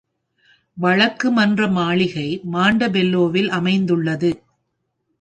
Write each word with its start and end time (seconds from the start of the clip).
வழக்குமன்றமாளிகை 0.77 2.27
மான்டபெல்லோவில் 2.53 3.49
அமைந்துள்ளது. 3.49 4.31